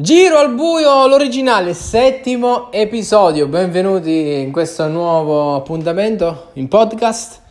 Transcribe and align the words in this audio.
Giro 0.00 0.38
al 0.38 0.54
buio, 0.54 1.06
l'originale, 1.06 1.74
settimo 1.74 2.72
episodio. 2.72 3.48
Benvenuti 3.48 4.40
in 4.40 4.50
questo 4.50 4.88
nuovo 4.88 5.56
appuntamento 5.56 6.46
in 6.54 6.68
podcast. 6.68 7.42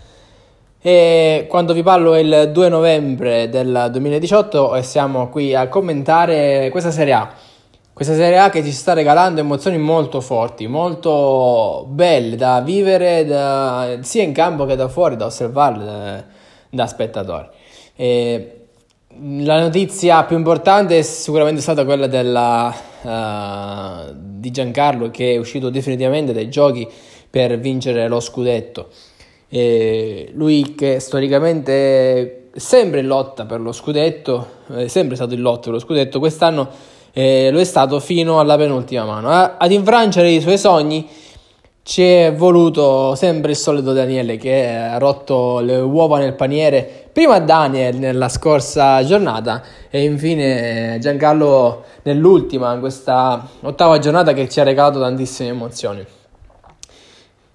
E 0.82 1.46
quando 1.48 1.74
vi 1.74 1.84
parlo 1.84 2.16
è 2.16 2.20
il 2.22 2.50
2 2.52 2.70
novembre 2.70 3.50
del 3.50 3.90
2018 3.92 4.78
e 4.78 4.82
siamo 4.82 5.30
qui 5.30 5.54
a 5.54 5.68
commentare 5.68 6.70
questa 6.72 6.90
Serie 6.90 7.14
A. 7.14 7.32
Questa 7.94 8.16
Serie 8.16 8.40
A 8.40 8.50
che 8.50 8.64
ci 8.64 8.72
sta 8.72 8.94
regalando 8.94 9.42
emozioni 9.42 9.78
molto 9.78 10.20
forti, 10.20 10.66
molto 10.66 11.86
belle 11.88 12.36
da 12.36 12.62
vivere 12.62 13.26
da, 13.26 14.00
sia 14.02 14.24
in 14.24 14.34
campo 14.34 14.66
che 14.66 14.76
da 14.76 14.88
fuori, 14.88 15.16
da 15.16 15.26
osservarle 15.26 15.86
da, 15.86 16.24
da 16.68 16.88
spettatori. 16.88 17.48
E 17.96 18.59
la 19.22 19.60
notizia 19.60 20.24
più 20.24 20.38
importante 20.38 21.00
è 21.00 21.02
sicuramente 21.02 21.62
stata 21.62 21.84
quella 21.84 22.08
della, 22.08 22.74
uh, 23.02 24.14
di 24.16 24.52
Giancarlo 24.52 25.10
che 25.10 25.34
è 25.34 25.38
uscito 25.38 25.70
definitivamente 25.70 26.32
dai 26.32 26.50
giochi 26.50 26.88
per 27.30 27.60
vincere 27.60 28.08
lo 28.08 28.20
scudetto. 28.20 28.88
E 29.50 30.32
lui 30.34 30.76
che 30.76 31.00
storicamente 31.00 32.52
è 32.52 32.60
sempre 32.60 33.00
in 33.00 33.08
lotta 33.08 33.46
per 33.46 33.60
lo 33.60 33.72
scudetto, 33.72 34.48
è 34.76 34.88
sempre 34.88 35.16
stato 35.16 35.34
in 35.34 35.42
lotta 35.42 35.64
per 35.64 35.74
lo 35.74 35.80
scudetto, 35.80 36.20
quest'anno 36.20 36.70
eh, 37.12 37.50
lo 37.52 37.60
è 37.60 37.64
stato 37.64 38.00
fino 38.00 38.40
alla 38.40 38.56
penultima 38.56 39.04
mano. 39.04 39.30
ad 39.32 39.72
infrangere 39.72 40.30
i 40.30 40.40
suoi 40.40 40.58
sogni 40.58 41.08
ci 41.90 42.04
è 42.04 42.34
voluto 42.36 43.16
sempre 43.16 43.52
il 43.52 43.58
solito 43.58 43.94
Daniele 43.94 44.38
che 44.38 44.68
ha 44.68 45.00
rotto 45.00 45.60
le 45.60 45.78
uova 45.78 46.20
nel 46.20 46.36
paniere 46.36 47.09
prima 47.20 47.40
Daniel 47.40 47.98
nella 47.98 48.30
scorsa 48.30 49.04
giornata 49.04 49.62
e 49.90 50.06
infine 50.06 51.00
Giancarlo 51.02 51.84
nell'ultima, 52.04 52.74
in 52.74 52.80
questa 52.80 53.46
ottava 53.60 54.00
giornata 54.00 54.32
che 54.32 54.48
ci 54.48 54.62
ha 54.62 54.64
regalato 54.64 55.02
tantissime 55.02 55.50
emozioni. 55.50 56.06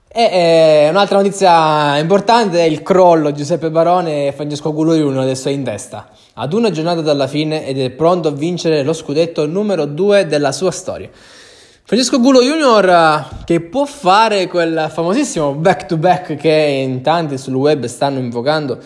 E 0.06 0.22
eh, 0.22 0.88
un'altra 0.90 1.16
notizia 1.16 1.96
importante 1.96 2.58
è 2.58 2.64
il 2.64 2.82
crollo 2.82 3.32
Giuseppe 3.32 3.70
Barone 3.70 4.26
e 4.26 4.32
Francesco 4.32 4.70
Guloriuno 4.70 5.22
adesso 5.22 5.48
è 5.48 5.52
in 5.52 5.64
testa. 5.64 6.10
Ad 6.34 6.52
una 6.52 6.70
giornata 6.70 7.00
dalla 7.00 7.26
fine 7.26 7.66
ed 7.66 7.80
è 7.80 7.88
pronto 7.88 8.28
a 8.28 8.32
vincere 8.32 8.82
lo 8.82 8.92
scudetto 8.92 9.46
numero 9.46 9.86
2 9.86 10.26
della 10.26 10.52
sua 10.52 10.72
storia. 10.72 11.08
Francesco 11.86 12.18
Gulo 12.18 12.40
Junior 12.42 13.28
che 13.44 13.60
può 13.60 13.84
fare 13.84 14.46
quel 14.46 14.88
famosissimo 14.90 15.52
back 15.52 15.86
to 15.86 15.96
back 15.98 16.34
che 16.34 16.50
in 16.82 17.02
tanti 17.02 17.36
sul 17.36 17.54
web 17.54 17.84
stanno 17.84 18.18
invocando, 18.18 18.78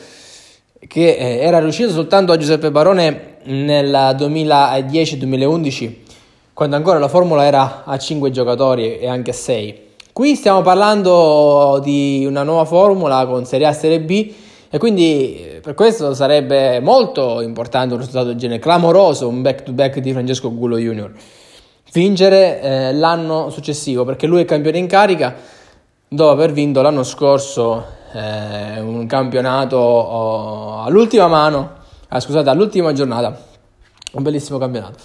che 0.87 1.17
eh, 1.17 1.39
era 1.39 1.59
riuscito 1.59 1.91
soltanto 1.91 2.33
a 2.33 2.37
Giuseppe 2.37 2.71
Barone 2.71 3.37
nel 3.45 4.15
2010-2011, 4.19 5.95
quando 6.53 6.77
ancora 6.77 6.99
la 6.99 7.09
formula 7.09 7.45
era 7.45 7.85
a 7.85 7.99
5 7.99 8.31
giocatori 8.31 8.99
e 8.99 9.09
anche 9.09 9.31
a 9.31 9.35
6. 9.35 9.87
Qui 10.13 10.35
stiamo 10.35 10.63
parlando 10.63 11.81
di 11.83 12.25
una 12.27 12.43
nuova 12.43 12.65
formula 12.65 13.27
con 13.27 13.45
Serie 13.45 13.67
A 13.67 13.71
e 13.71 13.75
Serie 13.75 14.01
B 14.01 14.33
e 14.71 14.79
quindi 14.79 15.41
eh, 15.41 15.61
per 15.61 15.75
questo 15.75 16.15
sarebbe 16.15 16.81
molto 16.81 17.41
importante 17.41 17.95
un 17.95 18.01
risultato 18.01 18.27
del 18.27 18.37
genere, 18.37 18.61
clamoroso 18.61 19.29
un 19.29 19.43
back 19.43 19.63
to 19.63 19.73
back 19.73 19.99
di 19.99 20.13
Francesco 20.13 20.55
Gulo 20.55 20.77
Junior 20.77 21.13
vincere 21.93 22.61
eh, 22.61 22.93
l'anno 22.93 23.51
successivo 23.51 24.05
perché 24.05 24.27
lui 24.27 24.43
è 24.43 24.45
campione 24.45 24.79
in 24.79 24.87
carica 24.87 25.35
dopo 26.07 26.31
aver 26.31 26.53
vinto 26.53 26.83
l'anno 26.83 27.03
scorso 27.03 27.97
eh, 28.13 28.81
un 28.81 29.07
campionato 29.07 29.77
oh, 29.77 30.83
all'ultima 30.83 31.27
mano, 31.29 31.71
ah, 32.09 32.21
scusate, 32.21 32.49
all'ultima 32.49 32.93
giornata, 32.93 33.37
un 34.13 34.23
bellissimo 34.23 34.59
campionato. 34.59 34.99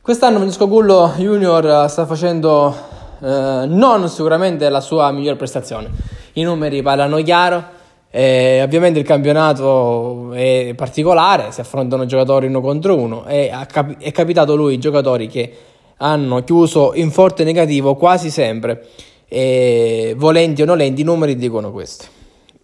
Quest'anno 0.00 0.38
Francesco 0.38 0.68
Gullo 0.68 1.12
Junior 1.16 1.88
sta 1.90 2.06
facendo 2.06 2.74
eh, 3.20 3.64
non 3.66 4.08
sicuramente 4.08 4.68
la 4.68 4.80
sua 4.80 5.10
miglior 5.10 5.36
prestazione, 5.36 5.90
i 6.34 6.42
numeri 6.42 6.82
parlano 6.82 7.22
chiaro. 7.22 7.76
Eh, 8.10 8.62
ovviamente 8.62 8.98
il 8.98 9.04
campionato 9.04 10.32
è 10.32 10.72
particolare, 10.74 11.52
si 11.52 11.60
affrontano 11.60 12.06
giocatori 12.06 12.46
uno 12.46 12.62
contro 12.62 12.96
uno 12.96 13.26
e 13.26 13.50
è 13.98 14.12
capitato 14.12 14.56
lui 14.56 14.78
giocatori 14.78 15.26
che 15.26 15.56
hanno 15.98 16.42
chiuso 16.42 16.92
in 16.94 17.10
forte 17.10 17.44
negativo 17.44 17.96
quasi 17.96 18.30
sempre 18.30 18.86
e 19.28 20.14
volenti 20.16 20.62
o 20.62 20.64
nolenti 20.64 21.02
i 21.02 21.04
numeri 21.04 21.36
dicono 21.36 21.70
questo. 21.70 22.16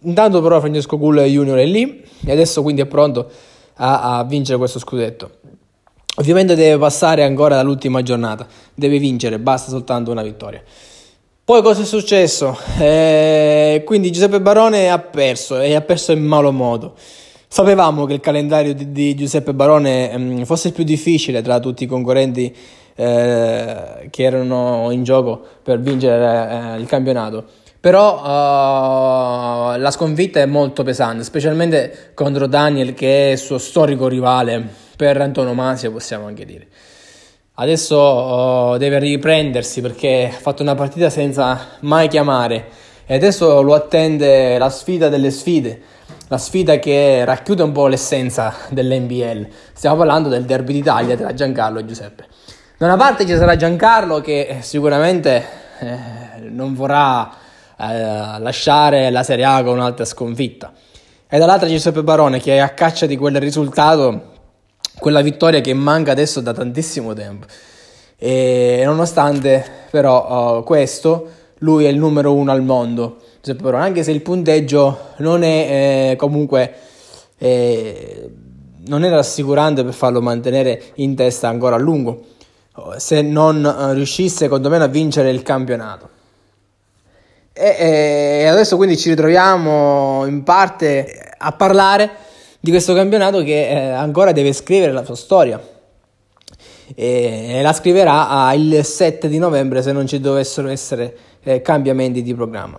Intanto 0.05 0.41
però 0.41 0.59
Francesco 0.59 0.97
Gull 0.97 1.21
Junior 1.23 1.57
è 1.57 1.65
lì 1.65 2.03
e 2.25 2.31
adesso 2.31 2.61
quindi 2.61 2.81
è 2.81 2.85
pronto 2.85 3.29
a, 3.75 4.17
a 4.17 4.23
vincere 4.23 4.57
questo 4.57 4.79
scudetto. 4.79 5.31
Ovviamente 6.17 6.55
deve 6.55 6.77
passare 6.77 7.23
ancora 7.23 7.55
dall'ultima 7.55 8.01
giornata, 8.01 8.47
deve 8.73 8.99
vincere, 8.99 9.37
basta 9.37 9.69
soltanto 9.69 10.11
una 10.11 10.23
vittoria. 10.23 10.63
Poi 11.43 11.61
cosa 11.61 11.81
è 11.81 11.85
successo? 11.85 12.57
Eh, 12.79 13.83
quindi 13.85 14.11
Giuseppe 14.11 14.41
Barone 14.41 14.89
ha 14.89 14.97
perso 14.97 15.59
e 15.59 15.75
ha 15.75 15.81
perso 15.81 16.11
in 16.11 16.23
malo 16.23 16.51
modo. 16.51 16.95
Sapevamo 17.47 18.05
che 18.05 18.13
il 18.13 18.19
calendario 18.19 18.73
di, 18.73 18.91
di 18.91 19.13
Giuseppe 19.13 19.53
Barone 19.53 20.17
mh, 20.17 20.21
mm, 20.21 20.41
fosse 20.43 20.71
più 20.71 20.83
difficile 20.83 21.41
tra 21.41 21.59
tutti 21.59 21.83
i 21.83 21.87
concorrenti 21.87 22.55
eh, 22.95 24.07
che 24.09 24.23
erano 24.23 24.89
in 24.91 25.03
gioco 25.03 25.39
per 25.61 25.79
vincere 25.81 26.75
eh, 26.75 26.79
il 26.79 26.87
campionato. 26.87 27.45
Però 27.85 28.17
uh, 28.17 29.77
la 29.77 29.91
sconfitta 29.91 30.39
è 30.39 30.47
molto 30.47 30.81
pesante, 30.81 31.23
specialmente 31.23 32.13
contro 32.15 32.47
Daniel 32.47 32.95
che 32.95 33.27
è 33.27 33.31
il 33.33 33.37
suo 33.37 33.59
storico 33.59 34.07
rivale 34.07 34.67
per 34.95 35.21
antonomasia, 35.21 35.91
possiamo 35.91 36.25
anche 36.25 36.45
dire. 36.45 36.65
Adesso 37.53 37.99
uh, 37.99 38.77
deve 38.77 38.97
riprendersi 38.97 39.81
perché 39.81 40.31
ha 40.33 40.39
fatto 40.39 40.63
una 40.63 40.73
partita 40.73 41.11
senza 41.11 41.59
mai 41.81 42.07
chiamare 42.07 42.69
e 43.05 43.13
adesso 43.13 43.61
lo 43.61 43.75
attende 43.75 44.57
la 44.57 44.71
sfida 44.71 45.07
delle 45.07 45.29
sfide, 45.29 45.79
la 46.27 46.39
sfida 46.39 46.79
che 46.79 47.23
racchiude 47.23 47.61
un 47.61 47.71
po' 47.71 47.85
l'essenza 47.85 48.51
dell'NBL. 48.69 49.47
Stiamo 49.73 49.97
parlando 49.97 50.27
del 50.27 50.45
derby 50.45 50.73
d'Italia 50.73 51.15
tra 51.15 51.35
Giancarlo 51.35 51.77
e 51.77 51.85
Giuseppe. 51.85 52.25
Da 52.79 52.87
una 52.87 52.97
parte 52.97 53.27
ci 53.27 53.35
sarà 53.35 53.55
Giancarlo 53.55 54.21
che 54.21 54.57
sicuramente 54.61 55.45
eh, 55.81 56.39
non 56.49 56.73
vorrà 56.73 57.43
eh, 57.79 58.39
lasciare 58.39 59.09
la 59.09 59.23
Serie 59.23 59.45
A 59.45 59.63
con 59.63 59.77
un'altra 59.77 60.05
sconfitta. 60.05 60.71
E 61.27 61.37
dall'altra 61.37 61.67
Giuseppe 61.67 62.03
Barone 62.03 62.39
che 62.39 62.55
è 62.55 62.59
a 62.59 62.69
caccia 62.69 63.05
di 63.05 63.17
quel 63.17 63.39
risultato, 63.39 64.33
quella 64.99 65.21
vittoria 65.21 65.61
che 65.61 65.73
manca 65.73 66.11
adesso 66.11 66.41
da 66.41 66.53
tantissimo 66.53 67.13
tempo. 67.13 67.45
E 68.17 68.83
nonostante 68.85 69.65
però 69.89 70.57
uh, 70.57 70.63
questo, 70.63 71.29
lui 71.59 71.85
è 71.85 71.89
il 71.89 71.97
numero 71.97 72.33
uno 72.33 72.51
al 72.51 72.61
mondo, 72.61 73.17
Giuseppe 73.41 73.63
Barone, 73.63 73.83
anche 73.83 74.03
se 74.03 74.11
il 74.11 74.21
punteggio 74.21 74.99
non 75.17 75.43
è 75.43 76.11
eh, 76.11 76.15
comunque... 76.15 76.73
Eh, 77.37 78.29
non 78.87 79.03
è 79.03 79.09
rassicurante 79.09 79.83
per 79.83 79.93
farlo 79.93 80.21
mantenere 80.21 80.79
in 80.95 81.15
testa 81.15 81.47
ancora 81.47 81.75
a 81.75 81.79
lungo 81.79 82.21
se 82.97 83.21
non 83.21 83.65
eh, 83.65 83.93
riuscisse 83.93 84.49
me 84.69 84.77
a 84.77 84.87
vincere 84.87 85.29
il 85.29 85.41
campionato. 85.43 86.09
E, 87.57 87.75
e, 87.79 88.45
adesso 88.47 88.75
quindi 88.75 88.97
ci 88.97 89.07
ritroviamo 89.07 90.25
in 90.25 90.43
parte 90.43 91.33
a 91.37 91.53
parlare 91.53 92.09
di 92.59 92.69
questo 92.69 92.93
campionato 92.93 93.41
che 93.43 93.69
eh, 93.69 93.89
ancora 93.91 94.33
deve 94.33 94.51
scrivere 94.51 94.91
la 94.91 95.05
sua 95.05 95.15
storia 95.15 95.61
e, 96.93 97.61
la 97.61 97.71
scriverà 97.71 98.51
il 98.53 98.83
7 98.83 99.29
di 99.29 99.37
novembre 99.37 99.81
se 99.81 99.93
non 99.93 100.05
ci 100.05 100.19
dovessero 100.19 100.67
essere 100.67 101.15
eh, 101.43 101.61
cambiamenti 101.61 102.21
di 102.21 102.35
programma. 102.35 102.77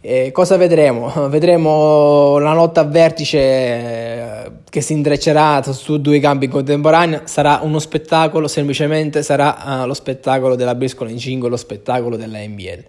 E 0.00 0.30
cosa 0.32 0.56
vedremo? 0.56 1.10
Vedremo 1.28 2.38
la 2.38 2.54
lotta 2.54 2.80
a 2.80 2.84
vertice 2.84 3.38
eh, 3.38 4.50
che 4.70 4.80
si 4.80 4.94
intreccerà 4.94 5.62
su 5.72 6.00
due 6.00 6.18
campi 6.18 6.46
in 6.46 6.50
contemporanea. 6.50 7.22
Sarà 7.24 7.60
uno 7.62 7.78
spettacolo, 7.78 8.48
semplicemente 8.48 9.22
sarà 9.22 9.82
uh, 9.82 9.86
lo 9.86 9.94
spettacolo 9.94 10.54
della 10.54 10.74
briscola 10.74 11.10
in 11.10 11.18
5, 11.18 11.48
lo 11.48 11.56
spettacolo 11.56 12.16
della 12.16 12.38
NBL. 12.38 12.84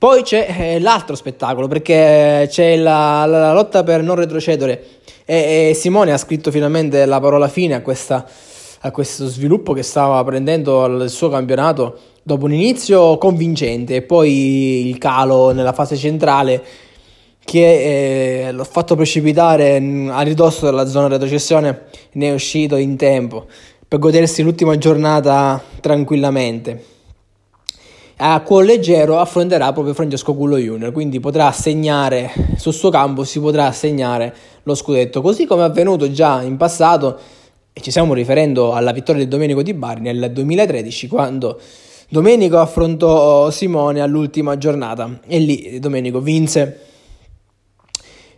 Poi 0.00 0.22
c'è 0.22 0.46
eh, 0.48 0.80
l'altro 0.80 1.14
spettacolo 1.14 1.68
perché 1.68 2.46
c'è 2.48 2.74
la, 2.76 3.26
la, 3.26 3.38
la, 3.38 3.52
lotta 3.52 3.82
per 3.82 4.02
non 4.02 4.16
retrocedere 4.16 4.82
e, 5.26 5.68
e, 5.68 5.74
Simone 5.74 6.10
ha 6.10 6.16
scritto 6.16 6.50
finalmente 6.50 7.04
la 7.04 7.20
parola 7.20 7.48
fine 7.48 7.74
a, 7.74 7.82
questa, 7.82 8.26
a 8.80 8.90
questo 8.92 9.26
sviluppo 9.26 9.74
che 9.74 9.82
stava 9.82 10.24
prendendo 10.24 10.86
il 10.86 11.10
suo 11.10 11.28
campionato 11.28 11.98
dopo 12.22 12.46
un 12.46 12.54
inizio 12.54 13.18
convincente 13.18 13.96
e 13.96 14.00
poi 14.00 14.88
il 14.88 14.96
calo 14.96 15.52
nella 15.52 15.74
fase 15.74 15.96
centrale 15.96 16.64
che 17.44 18.46
eh, 18.46 18.52
l'ha 18.52 18.64
fatto 18.64 18.94
precipitare 18.96 19.76
a 20.08 20.22
ridosso 20.22 20.64
della 20.64 20.86
zona 20.86 21.08
retrocessione 21.08 21.88
ne 22.12 22.28
è 22.28 22.32
uscito 22.32 22.76
in 22.76 22.96
tempo 22.96 23.48
per 23.86 23.98
godersi 23.98 24.42
l'ultima 24.42 24.78
giornata 24.78 25.62
tranquillamente. 25.78 26.99
A 28.22 28.42
cuore 28.42 28.66
leggero 28.66 29.18
affronterà 29.18 29.72
proprio 29.72 29.94
Francesco 29.94 30.34
Cullo 30.34 30.58
Junior, 30.58 30.92
quindi 30.92 31.20
potrà 31.20 31.50
segnare 31.52 32.30
sul 32.56 32.74
suo 32.74 32.90
campo, 32.90 33.24
si 33.24 33.40
potrà 33.40 33.72
segnare 33.72 34.34
lo 34.64 34.74
scudetto, 34.74 35.22
così 35.22 35.46
come 35.46 35.62
è 35.62 35.64
avvenuto 35.64 36.10
già 36.10 36.42
in 36.42 36.58
passato 36.58 37.18
E 37.72 37.80
ci 37.80 37.88
stiamo 37.88 38.12
riferendo 38.12 38.74
alla 38.74 38.92
vittoria 38.92 39.24
di 39.24 39.28
Domenico 39.28 39.62
Di 39.62 39.72
Bari 39.72 40.02
nel 40.02 40.32
2013 40.32 41.08
quando 41.08 41.58
Domenico 42.10 42.58
affrontò 42.58 43.50
Simone 43.50 44.02
all'ultima 44.02 44.58
giornata 44.58 45.20
e 45.26 45.38
lì 45.38 45.78
Domenico 45.78 46.20
vinse 46.20 46.80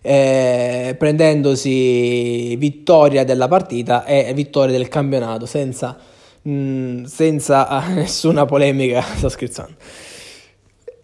eh, 0.01 0.95
prendendosi 0.97 2.55
vittoria 2.55 3.25
della 3.25 3.49
partita 3.49 4.05
e 4.05 4.33
vittoria 4.33 4.77
del 4.77 4.87
campionato 4.87 5.45
senza, 5.45 5.99
mm, 6.49 7.05
senza 7.05 7.83
nessuna 7.95 8.45
polemica, 8.45 9.03
sto 9.17 9.29
scherzando. 9.29 9.75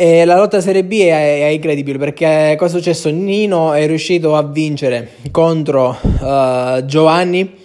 E 0.01 0.25
la 0.25 0.37
lotta 0.37 0.61
Serie 0.61 0.85
B 0.85 1.01
è, 1.01 1.47
è, 1.47 1.49
incredibile 1.49 1.99
perché 1.99 2.55
cosa 2.57 2.77
è 2.77 2.79
successo? 2.79 3.11
Nino 3.11 3.73
è 3.73 3.85
riuscito 3.89 4.37
a 4.37 4.45
vincere 4.45 5.15
contro 5.33 5.99
uh, 6.21 6.85
Giovanni 6.85 7.57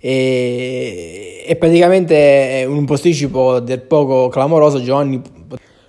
e, 0.00 1.44
e 1.46 1.56
praticamente 1.56 2.64
un 2.68 2.84
posticipo 2.84 3.60
del 3.60 3.80
poco 3.80 4.28
clamoroso 4.28 4.82
Giovanni 4.82 5.22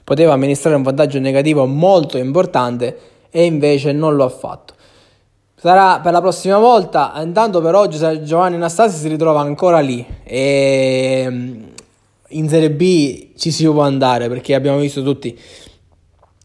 poteva 0.04 0.34
amministrare 0.34 0.76
un 0.76 0.84
vantaggio 0.84 1.20
negativo 1.20 1.66
molto 1.66 2.20
importante 2.20 2.98
e 3.32 3.46
invece 3.46 3.92
non 3.92 4.16
lo 4.16 4.26
ha 4.26 4.30
fatto. 4.30 4.74
Sarà 5.62 6.00
per 6.00 6.14
la 6.14 6.22
prossima 6.22 6.58
volta, 6.58 7.12
intanto 7.22 7.60
per 7.60 7.76
oggi 7.76 7.98
Giovanni 8.24 8.56
Anastasi 8.56 8.98
si 8.98 9.10
ritrova 9.10 9.42
ancora 9.42 9.82
lì 9.82 10.06
e 10.24 11.26
mm, 11.30 11.64
in 12.30 12.48
Serie 12.48 12.72
B 12.72 13.32
ci 13.36 13.52
si 13.52 13.66
può 13.66 13.82
andare 13.82 14.30
perché 14.30 14.56
abbiamo 14.56 14.78
visto 14.80 15.04
tutti 15.04 15.38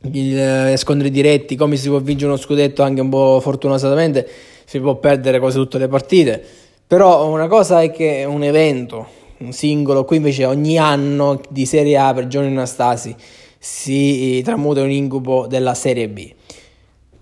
gli 0.01 0.37
eh, 0.37 0.75
scontri 0.77 1.13
diretti, 1.13 1.55
come 1.55 1.77
si 1.77 1.89
può 1.89 2.01
vincere 2.01 2.33
uno 2.33 2.41
scudetto 2.41 2.83
anche 2.83 3.01
un 3.01 3.09
po' 3.09 3.39
fortunosamente, 3.41 4.29
si 4.65 4.81
può 4.81 4.97
perdere 4.97 5.39
quasi 5.39 5.59
tutte 5.59 5.79
le 5.79 5.87
partite, 5.87 6.45
però 6.85 7.29
una 7.29 7.47
cosa 7.47 7.83
è 7.83 7.93
che 7.93 8.23
è 8.23 8.25
un 8.25 8.43
evento, 8.43 9.07
un 9.39 9.53
singolo, 9.53 10.05
qui 10.05 10.17
invece 10.17 10.45
ogni 10.45 10.77
anno 10.77 11.41
di 11.51 11.67
Serie 11.67 11.97
A 11.99 12.13
per 12.13 12.27
Giovanni 12.27 12.51
Anastasi 12.51 13.15
si 13.61 14.43
tramuta 14.45 14.83
un 14.83 14.91
incubo 14.91 15.47
della 15.47 15.75
Serie 15.75 16.09
B. 16.09 16.33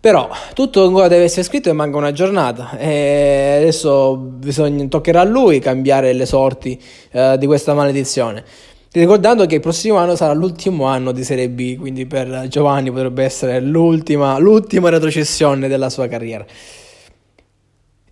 Però 0.02 0.28
tutto 0.54 0.84
ancora 0.84 1.06
deve 1.06 1.22
essere 1.22 1.44
scritto 1.44 1.68
e 1.68 1.72
manca 1.72 1.96
una 1.96 2.10
giornata 2.10 2.76
e 2.76 3.54
adesso 3.60 4.16
bisogna, 4.16 4.84
toccherà 4.88 5.20
a 5.20 5.24
lui 5.24 5.60
cambiare 5.60 6.12
le 6.12 6.26
sorti 6.26 6.76
eh, 7.12 7.36
di 7.38 7.46
questa 7.46 7.72
maledizione. 7.72 8.42
Ricordando 8.90 9.46
che 9.46 9.54
il 9.54 9.60
prossimo 9.60 9.98
anno 9.98 10.16
sarà 10.16 10.32
l'ultimo 10.32 10.86
anno 10.86 11.12
di 11.12 11.22
Serie 11.22 11.48
B, 11.48 11.78
quindi 11.78 12.06
per 12.06 12.46
Giovanni 12.48 12.90
potrebbe 12.90 13.22
essere 13.22 13.60
l'ultima, 13.60 14.38
l'ultima 14.38 14.88
retrocessione 14.88 15.68
della 15.68 15.88
sua 15.88 16.08
carriera. 16.08 16.44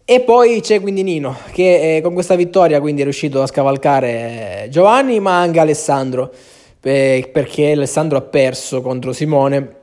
E 0.04 0.20
poi 0.20 0.60
c'è 0.60 0.80
quindi 0.80 1.02
Nino, 1.02 1.36
che 1.50 1.96
eh, 1.96 2.00
con 2.02 2.14
questa 2.14 2.36
vittoria 2.36 2.80
quindi 2.80 3.00
è 3.00 3.04
riuscito 3.04 3.42
a 3.42 3.48
scavalcare 3.48 4.68
Giovanni, 4.70 5.18
ma 5.18 5.40
anche 5.40 5.58
Alessandro, 5.58 6.30
perché 6.78 7.72
Alessandro 7.72 8.16
ha 8.16 8.22
perso 8.22 8.80
contro 8.80 9.12
Simone 9.12 9.74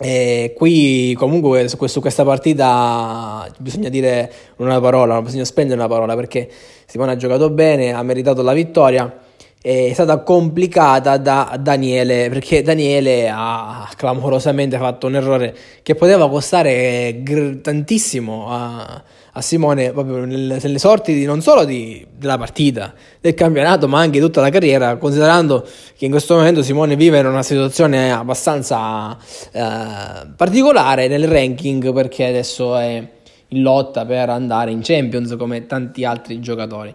e 0.00 0.54
qui 0.56 1.12
comunque 1.18 1.66
su 1.68 1.76
questa 1.76 2.24
partita 2.24 3.50
bisogna 3.58 3.88
dire 3.88 4.32
una 4.56 4.80
parola, 4.80 5.20
bisogna 5.20 5.44
spendere 5.44 5.76
una 5.76 5.88
parola 5.88 6.14
perché 6.14 6.48
Simone 6.86 7.12
ha 7.12 7.16
giocato 7.16 7.50
bene, 7.50 7.92
ha 7.92 8.02
meritato 8.04 8.42
la 8.42 8.52
vittoria, 8.52 9.12
è 9.60 9.90
stata 9.92 10.18
complicata 10.22 11.16
da 11.16 11.58
Daniele 11.60 12.28
perché 12.28 12.62
Daniele 12.62 13.28
ha 13.28 13.90
clamorosamente 13.96 14.78
fatto 14.78 15.08
un 15.08 15.16
errore 15.16 15.56
che 15.82 15.96
poteva 15.96 16.30
costare 16.30 17.20
tantissimo 17.60 18.52
a, 18.52 19.02
a 19.38 19.40
Simone 19.40 19.92
proprio 19.92 20.24
nelle, 20.24 20.58
nelle 20.60 20.78
sorti 20.78 21.14
di, 21.14 21.24
non 21.24 21.40
solo 21.40 21.64
di, 21.64 22.04
della 22.16 22.36
partita, 22.36 22.92
del 23.20 23.34
campionato, 23.34 23.86
ma 23.86 24.00
anche 24.00 24.18
di 24.18 24.24
tutta 24.24 24.40
la 24.40 24.50
carriera, 24.50 24.96
considerando 24.96 25.66
che 25.96 26.04
in 26.04 26.10
questo 26.10 26.34
momento 26.34 26.62
Simone 26.62 26.96
vive 26.96 27.20
in 27.20 27.26
una 27.26 27.42
situazione 27.42 28.12
abbastanza 28.12 29.16
eh, 29.52 30.26
particolare 30.36 31.06
nel 31.08 31.28
ranking 31.28 31.92
perché 31.92 32.26
adesso 32.26 32.76
è 32.76 33.06
in 33.48 33.62
lotta 33.62 34.04
per 34.04 34.28
andare 34.28 34.72
in 34.72 34.80
Champions 34.82 35.34
come 35.38 35.66
tanti 35.66 36.04
altri 36.04 36.40
giocatori. 36.40 36.92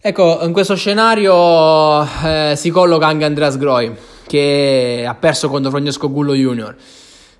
Ecco, 0.00 0.40
in 0.42 0.52
questo 0.52 0.76
scenario 0.76 2.02
eh, 2.02 2.52
si 2.56 2.68
colloca 2.68 3.06
anche 3.06 3.24
Andreas 3.24 3.56
Groi, 3.56 3.90
che 4.26 5.04
ha 5.08 5.14
perso 5.14 5.48
contro 5.48 5.70
Francesco 5.70 6.10
Gullo 6.10 6.34
Junior. 6.34 6.76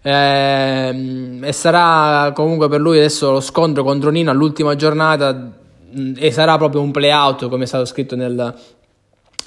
Eh, 0.07 1.39
e 1.41 1.53
sarà 1.53 2.33
comunque 2.35 2.69
per 2.69 2.79
lui 2.79 2.99
adesso 2.99 3.31
lo 3.31 3.41
scontro 3.41 3.83
contro 3.83 4.11
Nino 4.11 4.31
all'ultima 4.31 4.77
giornata 4.77 5.33
mm, 5.33 6.13
e 6.19 6.31
sarà 6.31 6.59
proprio 6.59 6.83
un 6.83 6.91
playout 6.91 7.49
come 7.49 7.65
è 7.65 7.67
stato 7.67 7.87
scritto 7.87 8.15
nel, 8.15 8.55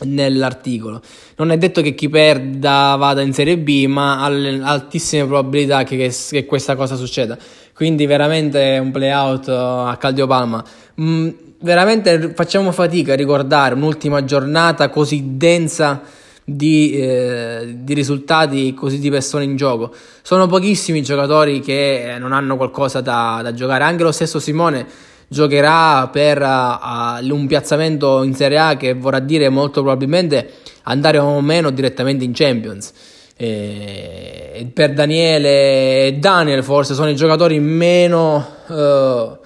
nell'articolo. 0.05 0.99
Non 1.35 1.51
è 1.51 1.57
detto 1.57 1.81
che 1.81 1.93
chi 1.93 2.09
perda 2.09 2.95
vada 2.97 3.21
in 3.21 3.33
Serie 3.33 3.57
B, 3.57 3.85
ma 3.85 4.23
ha 4.23 4.25
altissime 4.63 5.25
probabilità 5.25 5.83
che, 5.83 5.95
che, 5.95 6.15
che, 6.29 6.45
questa 6.45 6.75
cosa 6.75 6.95
succeda. 6.95 7.37
Quindi 7.73 8.07
veramente 8.07 8.79
un 8.81 8.89
playout 8.89 9.49
a 9.49 9.95
Caldiopalma. 9.99 10.63
Mm, 10.99 11.29
veramente 11.59 12.33
facciamo 12.33 12.71
fatica 12.71 13.13
a 13.13 13.15
ricordare 13.15 13.75
un'ultima 13.75 14.23
giornata 14.23 14.89
così 14.89 15.37
densa 15.37 16.01
di, 16.49 16.97
eh, 16.97 17.75
di, 17.79 17.93
risultati 17.93 18.73
così 18.73 18.99
di 18.99 19.09
persone 19.09 19.43
in 19.43 19.57
gioco. 19.57 19.93
Sono 20.21 20.47
pochissimi 20.47 20.99
i 20.99 21.03
giocatori 21.03 21.59
che 21.59 22.13
eh, 22.13 22.19
non 22.19 22.31
hanno 22.31 22.55
qualcosa 22.55 23.01
da, 23.01 23.41
da 23.43 23.53
giocare, 23.53 23.83
anche 23.83 24.03
lo 24.03 24.13
stesso 24.13 24.39
Simone 24.39 24.87
giocherà 25.27 26.07
per 26.07 26.41
uh, 26.41 27.33
un 27.33 27.47
piazzamento 27.47 28.23
in 28.23 28.33
Serie 28.33 28.59
A 28.59 28.77
che 28.77 28.93
vorrà 28.93 29.19
dire 29.19 29.49
molto 29.49 29.81
probabilmente 29.81 30.49
andare 30.83 31.17
o 31.17 31.41
meno 31.41 31.69
direttamente 31.69 32.23
in 32.23 32.31
Champions. 32.33 32.93
E 33.35 34.71
per 34.73 34.93
Daniele 34.93 36.05
e 36.05 36.13
Daniel 36.13 36.63
forse 36.63 36.93
sono 36.93 37.09
i 37.09 37.15
giocatori 37.15 37.59
meno 37.59 38.37
uh, 38.67 39.37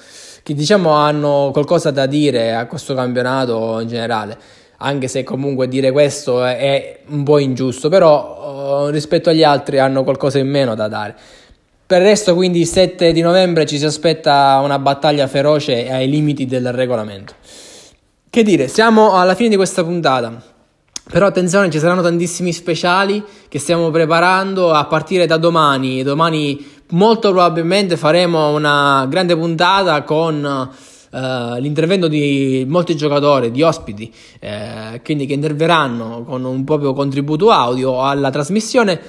che 0.43 0.53
diciamo 0.53 0.91
hanno 0.91 1.49
qualcosa 1.51 1.89
da 1.89 2.05
dire 2.05 2.53
a 2.53 2.67
questo 2.67 2.93
campionato 2.93 3.79
in 3.79 3.87
generale 3.87 4.37
anche 4.81 5.07
se 5.07 5.23
comunque 5.23 5.67
dire 5.67 5.91
questo 5.91 6.43
è, 6.43 6.99
un 7.07 7.23
po' 7.23 7.37
ingiusto, 7.37 7.87
però 7.87 8.85
uh, 8.85 8.89
rispetto 8.89 9.29
agli 9.29 9.43
altri 9.43 9.79
hanno 9.79 10.03
qualcosa 10.03 10.39
in 10.39 10.49
meno 10.49 10.75
da 10.75 10.87
dare. 10.87 11.15
Per 11.85 12.01
il 12.01 12.07
resto, 12.07 12.33
quindi, 12.35 12.61
il 12.61 12.67
7 12.67 13.11
di 13.11 13.21
novembre 13.21 13.65
ci 13.65 13.77
si 13.77 13.85
aspetta 13.85 14.59
una 14.63 14.79
battaglia 14.79 15.27
feroce 15.27 15.91
ai 15.91 16.09
limiti 16.09 16.45
del 16.45 16.71
regolamento. 16.71 17.33
Che 18.29 18.43
dire, 18.43 18.67
siamo 18.67 19.19
alla 19.19 19.35
fine 19.35 19.49
di 19.49 19.55
questa 19.55 19.83
puntata. 19.83 20.41
Però 21.11 21.25
attenzione, 21.25 21.69
ci 21.69 21.79
saranno 21.79 22.01
tantissimi 22.01 22.53
speciali 22.53 23.23
che 23.49 23.59
stiamo 23.59 23.89
preparando 23.91 24.71
a 24.71 24.85
partire 24.85 25.25
da 25.25 25.35
domani. 25.37 26.01
Domani 26.01 26.65
molto 26.91 27.31
probabilmente 27.31 27.97
faremo 27.97 28.53
una 28.55 29.05
grande 29.09 29.35
puntata 29.35 30.01
con 30.03 30.69
uh, 31.11 31.59
l'intervento 31.59 32.07
di 32.07 32.65
molti 32.67 32.95
giocatori, 32.95 33.51
di 33.51 33.61
ospiti, 33.61 34.11
eh, 34.39 35.01
quindi 35.03 35.25
che 35.25 35.33
interverranno 35.33 36.23
con 36.23 36.43
un 36.43 36.63
proprio 36.63 36.93
contributo 36.93 37.51
audio 37.51 38.03
alla 38.03 38.29
trasmissione 38.29 38.99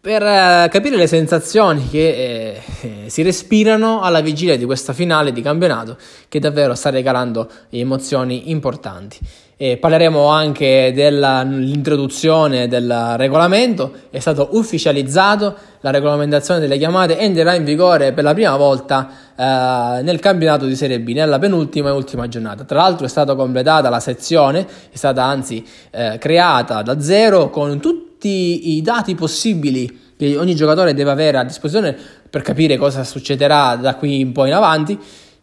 per 0.00 0.22
eh, 0.22 0.68
capire 0.70 0.96
le 0.96 1.06
sensazioni 1.06 1.86
che 1.88 2.62
eh, 2.80 3.10
si 3.10 3.22
respirano 3.22 4.00
alla 4.00 4.20
vigilia 4.20 4.56
di 4.56 4.64
questa 4.64 4.94
finale 4.94 5.30
di 5.30 5.42
campionato 5.42 5.98
che 6.28 6.38
davvero 6.38 6.74
sta 6.74 6.88
regalando 6.88 7.48
emozioni 7.68 8.50
importanti. 8.50 9.18
E 9.62 9.76
parleremo 9.76 10.24
anche 10.24 10.90
dell'introduzione 10.94 12.66
del 12.66 13.14
regolamento, 13.18 13.92
è 14.08 14.18
stato 14.18 14.48
ufficializzato, 14.52 15.54
la 15.82 15.90
regolamentazione 15.90 16.60
delle 16.60 16.78
chiamate 16.78 17.18
entrerà 17.18 17.52
in 17.54 17.64
vigore 17.64 18.14
per 18.14 18.24
la 18.24 18.32
prima 18.32 18.56
volta 18.56 19.10
eh, 19.36 20.00
nel 20.02 20.18
campionato 20.18 20.64
di 20.64 20.74
Serie 20.74 20.98
B, 20.98 21.10
nella 21.10 21.38
penultima 21.38 21.90
e 21.90 21.92
ultima 21.92 22.26
giornata. 22.26 22.64
Tra 22.64 22.78
l'altro 22.78 23.04
è 23.04 23.08
stata 23.10 23.34
completata 23.34 23.90
la 23.90 24.00
sezione, 24.00 24.66
è 24.90 24.96
stata 24.96 25.24
anzi 25.24 25.62
eh, 25.90 26.16
creata 26.18 26.80
da 26.80 26.98
zero 26.98 27.50
con 27.50 27.80
tutti 27.80 28.76
i 28.76 28.80
dati 28.80 29.14
possibili 29.14 30.14
che 30.16 30.38
ogni 30.38 30.54
giocatore 30.54 30.94
deve 30.94 31.10
avere 31.10 31.36
a 31.36 31.44
disposizione 31.44 31.94
per 32.30 32.40
capire 32.40 32.78
cosa 32.78 33.04
succederà 33.04 33.76
da 33.76 33.94
qui 33.96 34.20
in 34.20 34.32
poi 34.32 34.48
in 34.48 34.54
avanti 34.54 34.98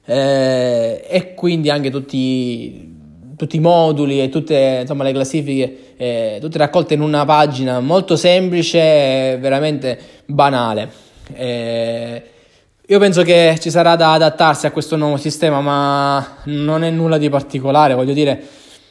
eh, 0.06 1.06
e 1.08 1.36
quindi 1.36 1.70
anche 1.70 1.92
tutti 1.92 2.97
tutti 3.38 3.58
i 3.58 3.60
moduli 3.60 4.22
e 4.22 4.30
tutte 4.30 4.80
insomma, 4.82 5.04
le 5.04 5.14
classifiche, 5.14 5.94
eh, 5.96 6.38
tutte 6.42 6.58
raccolte 6.58 6.96
in 6.96 7.02
una 7.02 7.24
pagina 7.24 7.80
molto 7.80 8.16
semplice 8.16 9.34
e 9.34 9.38
veramente 9.38 9.98
banale. 10.26 10.90
Eh, 11.34 12.24
io 12.86 13.00
penso 13.00 13.22
che 13.22 13.58
ci 13.60 13.70
sarà 13.70 13.96
da 13.96 14.14
adattarsi 14.14 14.66
a 14.66 14.72
questo 14.72 14.96
nuovo 14.96 15.18
sistema, 15.18 15.62
ma 15.62 16.38
non 16.46 16.84
è 16.84 16.90
nulla 16.90 17.18
di 17.18 17.30
particolare, 17.30 17.94
voglio 17.94 18.14
dire, 18.14 18.42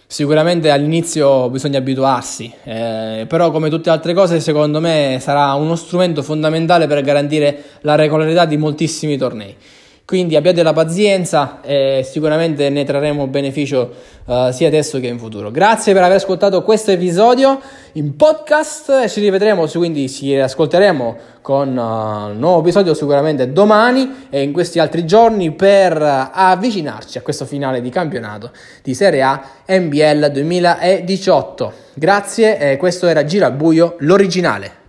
sicuramente 0.06 0.70
all'inizio 0.70 1.48
bisogna 1.50 1.78
abituarsi, 1.78 2.52
eh, 2.64 3.24
però 3.26 3.50
come 3.50 3.68
tutte 3.68 3.88
le 3.88 3.96
altre 3.96 4.14
cose 4.14 4.38
secondo 4.40 4.80
me 4.80 5.18
sarà 5.20 5.54
uno 5.54 5.74
strumento 5.74 6.22
fondamentale 6.22 6.86
per 6.86 7.02
garantire 7.02 7.62
la 7.80 7.94
regolarità 7.94 8.44
di 8.44 8.56
moltissimi 8.56 9.16
tornei. 9.16 9.56
Quindi 10.06 10.36
abbiate 10.36 10.62
la 10.62 10.72
pazienza 10.72 11.60
e 11.62 12.06
sicuramente 12.08 12.70
ne 12.70 12.84
trarremo 12.84 13.26
beneficio 13.26 13.92
uh, 14.26 14.52
sia 14.52 14.68
adesso 14.68 15.00
che 15.00 15.08
in 15.08 15.18
futuro. 15.18 15.50
Grazie 15.50 15.92
per 15.94 16.04
aver 16.04 16.18
ascoltato 16.18 16.62
questo 16.62 16.92
episodio 16.92 17.60
in 17.94 18.14
podcast 18.14 19.08
ci 19.08 19.18
rivedremo, 19.18 19.66
quindi 19.66 20.08
ci 20.08 20.32
ascolteremo 20.36 21.16
con 21.42 21.76
uh, 21.76 22.30
un 22.30 22.38
nuovo 22.38 22.60
episodio 22.60 22.94
sicuramente 22.94 23.52
domani 23.52 24.28
e 24.30 24.42
in 24.42 24.52
questi 24.52 24.78
altri 24.78 25.04
giorni 25.04 25.50
per 25.50 26.00
uh, 26.00 26.30
avvicinarci 26.32 27.18
a 27.18 27.22
questo 27.22 27.44
finale 27.44 27.80
di 27.80 27.90
campionato 27.90 28.52
di 28.84 28.94
Serie 28.94 29.22
A 29.22 29.42
NBL 29.66 30.30
2018. 30.30 31.72
Grazie 31.94 32.58
e 32.60 32.76
questo 32.76 33.08
era 33.08 33.24
Gira 33.24 33.46
al 33.46 33.54
Buio, 33.54 33.96
l'originale. 33.98 34.85